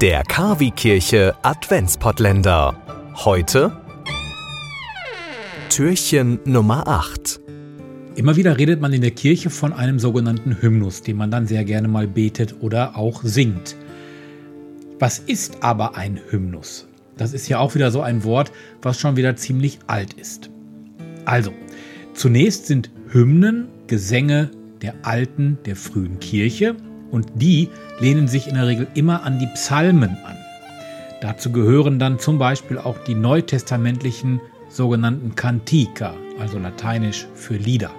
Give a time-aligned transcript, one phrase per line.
[0.00, 2.76] Der Kavi-Kirche Adventspottländer.
[3.16, 3.72] Heute
[5.70, 7.40] Türchen Nummer 8.
[8.14, 11.64] Immer wieder redet man in der Kirche von einem sogenannten Hymnus, den man dann sehr
[11.64, 13.74] gerne mal betet oder auch singt.
[15.00, 16.86] Was ist aber ein Hymnus?
[17.16, 20.48] Das ist ja auch wieder so ein Wort, was schon wieder ziemlich alt ist.
[21.24, 21.52] Also,
[22.14, 26.76] zunächst sind Hymnen Gesänge der alten, der frühen Kirche
[27.10, 27.68] und die
[28.00, 30.36] lehnen sich in der Regel immer an die Psalmen an.
[31.20, 37.90] Dazu gehören dann zum Beispiel auch die neutestamentlichen sogenannten Cantica, also lateinisch für Lieder.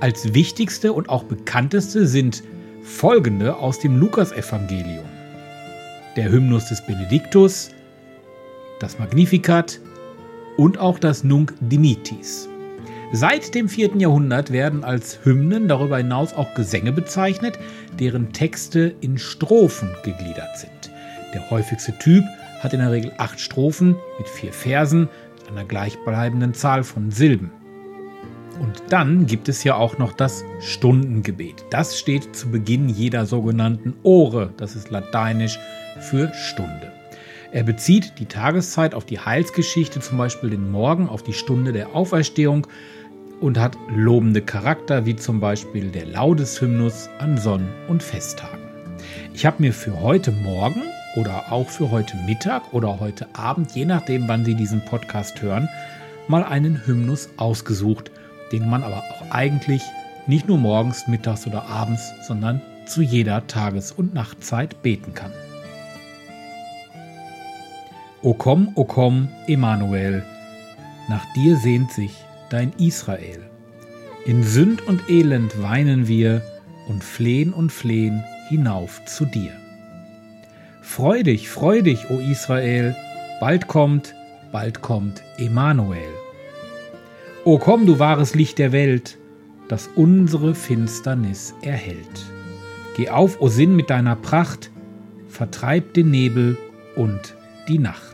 [0.00, 2.42] Als wichtigste und auch bekannteste sind
[2.82, 5.04] folgende aus dem Lukasevangelium.
[6.16, 7.70] Der Hymnus des Benediktus,
[8.80, 9.80] das Magnificat
[10.56, 12.48] und auch das Nunc Dimittis.
[13.16, 13.98] Seit dem 4.
[13.98, 17.60] Jahrhundert werden als Hymnen darüber hinaus auch Gesänge bezeichnet,
[18.00, 20.90] deren Texte in Strophen gegliedert sind.
[21.32, 22.24] Der häufigste Typ
[22.58, 27.52] hat in der Regel acht Strophen mit vier Versen, mit einer gleichbleibenden Zahl von Silben.
[28.58, 31.64] Und dann gibt es ja auch noch das Stundengebet.
[31.70, 35.60] Das steht zu Beginn jeder sogenannten Ore, das ist lateinisch
[36.00, 36.90] für Stunde.
[37.52, 41.94] Er bezieht die Tageszeit auf die Heilsgeschichte, zum Beispiel den Morgen auf die Stunde der
[41.94, 42.66] Auferstehung
[43.40, 48.58] und hat lobende Charakter, wie zum Beispiel der Laudeshymnus an Sonn- und Festtagen.
[49.32, 50.82] Ich habe mir für heute Morgen
[51.16, 55.68] oder auch für heute Mittag oder heute Abend, je nachdem, wann Sie diesen Podcast hören,
[56.28, 58.10] mal einen Hymnus ausgesucht,
[58.52, 59.82] den man aber auch eigentlich
[60.26, 65.32] nicht nur morgens, mittags oder abends, sondern zu jeder Tages- und Nachtzeit beten kann.
[68.22, 70.24] O komm, o komm, Emanuel,
[71.08, 73.42] nach dir sehnt sich dein Israel.
[74.26, 76.40] In Sünd und Elend weinen wir
[76.86, 79.50] und flehen und flehen hinauf zu dir.
[80.80, 82.94] Freu dich, freu dich, o Israel,
[83.40, 84.14] bald kommt,
[84.52, 86.14] bald kommt Emanuel.
[87.44, 89.18] O komm, du wahres Licht der Welt,
[89.66, 92.24] das unsere Finsternis erhält.
[92.96, 94.70] Geh auf, o Sinn, mit deiner Pracht,
[95.26, 96.56] vertreib den Nebel
[96.94, 97.34] und
[97.66, 98.13] die Nacht.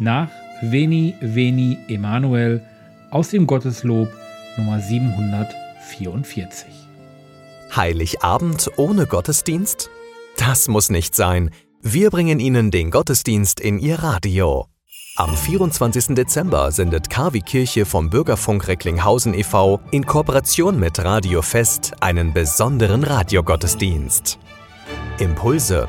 [0.00, 0.30] Nach
[0.62, 2.62] Veni Veni Emanuel
[3.10, 4.08] aus dem Gotteslob
[4.56, 6.66] Nummer 744.
[7.74, 9.90] Heiligabend ohne Gottesdienst?
[10.36, 11.50] Das muss nicht sein.
[11.82, 14.66] Wir bringen Ihnen den Gottesdienst in Ihr Radio.
[15.16, 16.14] Am 24.
[16.14, 19.80] Dezember sendet KW Kirche vom Bürgerfunk Recklinghausen e.V.
[19.90, 24.38] in Kooperation mit Radio Fest einen besonderen Radiogottesdienst.
[25.18, 25.88] Impulse,